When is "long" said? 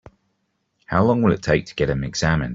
1.03-1.21